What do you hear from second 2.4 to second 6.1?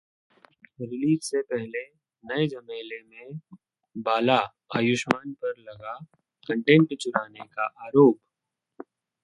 झमेले में बाला, आयुष्मान पर लगा